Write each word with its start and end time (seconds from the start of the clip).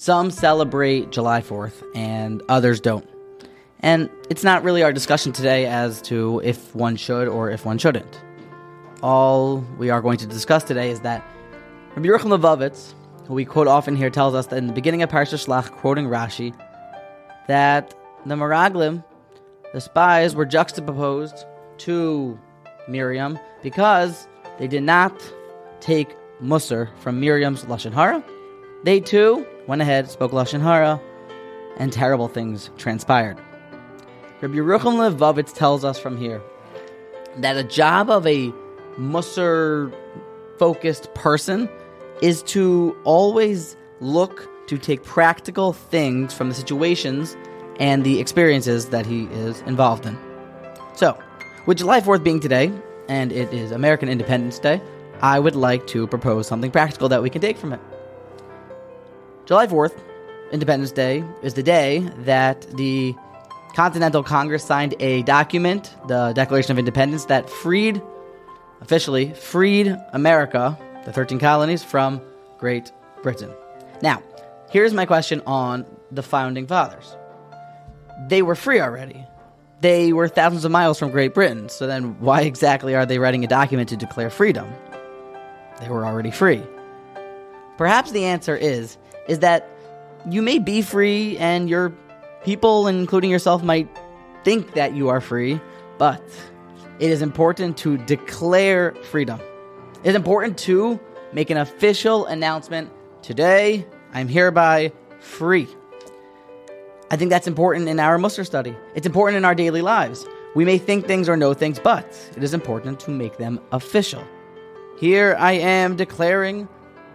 Some 0.00 0.30
celebrate 0.30 1.10
July 1.10 1.42
4th 1.42 1.84
and 1.94 2.42
others 2.48 2.80
don't. 2.80 3.06
And 3.80 4.08
it's 4.30 4.42
not 4.42 4.64
really 4.64 4.82
our 4.82 4.94
discussion 4.94 5.30
today 5.30 5.66
as 5.66 6.00
to 6.04 6.40
if 6.42 6.74
one 6.74 6.96
should 6.96 7.28
or 7.28 7.50
if 7.50 7.66
one 7.66 7.76
shouldn't. 7.76 8.18
All 9.02 9.58
we 9.76 9.90
are 9.90 10.00
going 10.00 10.16
to 10.16 10.26
discuss 10.26 10.64
today 10.64 10.88
is 10.90 11.00
that 11.00 11.22
Rabbi 11.94 12.08
Yerucham 12.08 12.34
Levovitz, 12.34 12.94
who 13.26 13.34
we 13.34 13.44
quote 13.44 13.68
often 13.68 13.94
here, 13.94 14.08
tells 14.08 14.34
us 14.34 14.46
that 14.46 14.56
in 14.56 14.68
the 14.68 14.72
beginning 14.72 15.02
of 15.02 15.10
Parsha 15.10 15.34
Shlach, 15.34 15.70
quoting 15.70 16.06
Rashi, 16.06 16.58
that 17.46 17.92
the 18.24 18.36
Meraglim, 18.36 19.04
the 19.74 19.82
spies, 19.82 20.34
were 20.34 20.46
juxtaposed 20.46 21.44
to 21.76 22.40
Miriam 22.88 23.38
because 23.62 24.26
they 24.58 24.66
did 24.66 24.82
not 24.82 25.12
take 25.80 26.16
Musar 26.42 26.88
from 27.00 27.20
Miriam's 27.20 27.64
Lashon 27.64 27.92
Hara. 27.92 28.24
They 28.82 29.00
too 29.00 29.46
went 29.66 29.82
ahead, 29.82 30.10
spoke 30.10 30.32
Lashon 30.32 30.62
Hara, 30.62 31.00
and 31.76 31.92
terrible 31.92 32.28
things 32.28 32.70
transpired. 32.78 33.36
Rabbi 34.40 34.54
Yerucham 34.54 34.96
Levovitz 34.96 35.54
tells 35.54 35.84
us 35.84 35.98
from 35.98 36.16
here 36.16 36.40
that 37.36 37.56
a 37.56 37.64
job 37.64 38.08
of 38.08 38.26
a 38.26 38.52
Musar 38.98 39.94
focused 40.58 41.12
person 41.14 41.68
is 42.22 42.42
to 42.44 42.96
always 43.04 43.76
look 44.00 44.48
to 44.66 44.78
take 44.78 45.02
practical 45.02 45.72
things 45.72 46.32
from 46.32 46.48
the 46.48 46.54
situations 46.54 47.36
and 47.78 48.04
the 48.04 48.18
experiences 48.18 48.86
that 48.86 49.04
he 49.04 49.24
is 49.24 49.60
involved 49.62 50.06
in. 50.06 50.18
So, 50.94 51.18
with 51.66 51.78
July 51.78 52.00
4th 52.00 52.22
being 52.22 52.40
today, 52.40 52.72
and 53.08 53.32
it 53.32 53.52
is 53.52 53.72
American 53.72 54.08
Independence 54.08 54.58
Day, 54.58 54.80
I 55.20 55.38
would 55.38 55.56
like 55.56 55.86
to 55.88 56.06
propose 56.06 56.46
something 56.46 56.70
practical 56.70 57.08
that 57.10 57.22
we 57.22 57.28
can 57.28 57.42
take 57.42 57.58
from 57.58 57.72
it. 57.72 57.80
July 59.50 59.66
4th, 59.66 59.98
Independence 60.52 60.92
Day, 60.92 61.24
is 61.42 61.54
the 61.54 61.62
day 61.64 62.08
that 62.18 62.60
the 62.76 63.16
Continental 63.74 64.22
Congress 64.22 64.62
signed 64.62 64.94
a 65.00 65.24
document, 65.24 65.92
the 66.06 66.32
Declaration 66.34 66.70
of 66.70 66.78
Independence, 66.78 67.24
that 67.24 67.50
freed, 67.50 68.00
officially, 68.80 69.34
freed 69.34 69.98
America, 70.12 70.78
the 71.04 71.12
13 71.12 71.40
colonies, 71.40 71.82
from 71.82 72.22
Great 72.58 72.92
Britain. 73.24 73.50
Now, 74.02 74.22
here's 74.70 74.94
my 74.94 75.04
question 75.04 75.42
on 75.48 75.84
the 76.12 76.22
founding 76.22 76.68
fathers. 76.68 77.16
They 78.28 78.42
were 78.42 78.54
free 78.54 78.80
already. 78.80 79.26
They 79.80 80.12
were 80.12 80.28
thousands 80.28 80.64
of 80.64 80.70
miles 80.70 80.96
from 80.96 81.10
Great 81.10 81.34
Britain, 81.34 81.68
so 81.68 81.88
then 81.88 82.20
why 82.20 82.42
exactly 82.42 82.94
are 82.94 83.04
they 83.04 83.18
writing 83.18 83.42
a 83.42 83.48
document 83.48 83.88
to 83.88 83.96
declare 83.96 84.30
freedom? 84.30 84.72
They 85.80 85.88
were 85.88 86.06
already 86.06 86.30
free. 86.30 86.62
Perhaps 87.78 88.12
the 88.12 88.26
answer 88.26 88.54
is 88.54 88.96
is 89.28 89.40
that 89.40 89.68
you 90.28 90.42
may 90.42 90.58
be 90.58 90.82
free 90.82 91.36
and 91.38 91.68
your 91.68 91.92
people 92.44 92.86
including 92.86 93.30
yourself 93.30 93.62
might 93.62 93.88
think 94.44 94.74
that 94.74 94.94
you 94.94 95.08
are 95.08 95.20
free, 95.20 95.60
but 95.98 96.22
it 96.98 97.10
is 97.10 97.22
important 97.22 97.76
to 97.78 97.96
declare 97.98 98.94
freedom. 99.02 99.40
It's 100.02 100.16
important 100.16 100.58
to 100.58 100.98
make 101.32 101.50
an 101.50 101.56
official 101.56 102.26
announcement 102.26 102.90
today 103.22 103.86
I'm 104.12 104.28
hereby 104.28 104.92
free. 105.20 105.68
I 107.10 107.16
think 107.16 107.30
that's 107.30 107.46
important 107.46 107.88
in 107.88 108.00
our 108.00 108.18
Musar 108.18 108.46
study. 108.46 108.76
It's 108.94 109.06
important 109.06 109.36
in 109.36 109.44
our 109.44 109.54
daily 109.54 109.82
lives. 109.82 110.26
We 110.54 110.64
may 110.64 110.78
think 110.78 111.06
things 111.06 111.28
or 111.28 111.36
know 111.36 111.54
things, 111.54 111.78
but 111.78 112.06
it 112.36 112.42
is 112.42 112.54
important 112.54 113.00
to 113.00 113.10
make 113.10 113.36
them 113.36 113.60
official. 113.72 114.24
Here 114.98 115.36
I 115.38 115.52
am 115.52 115.96
declaring 115.96 116.68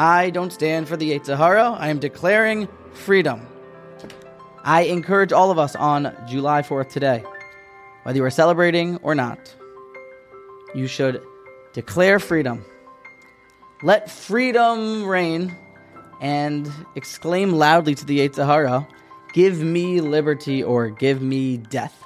I 0.00 0.30
don't 0.30 0.50
stand 0.50 0.88
for 0.88 0.96
the 0.96 1.10
Yetzer 1.10 1.36
Hara. 1.36 1.72
I 1.72 1.88
am 1.88 1.98
declaring 1.98 2.68
freedom. 2.94 3.46
I 4.64 4.84
encourage 4.84 5.30
all 5.30 5.50
of 5.50 5.58
us 5.58 5.76
on 5.76 6.16
July 6.26 6.62
4th 6.62 6.88
today, 6.88 7.22
whether 8.04 8.16
you 8.16 8.24
are 8.24 8.30
celebrating 8.30 8.96
or 9.02 9.14
not, 9.14 9.54
you 10.74 10.86
should 10.86 11.22
declare 11.74 12.18
freedom. 12.18 12.64
Let 13.82 14.10
freedom 14.10 15.04
reign 15.04 15.54
and 16.18 16.72
exclaim 16.96 17.52
loudly 17.52 17.94
to 17.94 18.06
the 18.06 18.20
Yetzer 18.20 18.46
Hara, 18.46 18.88
Give 19.34 19.60
me 19.60 20.00
liberty 20.00 20.64
or 20.64 20.88
give 20.88 21.20
me 21.20 21.58
death. 21.58 22.02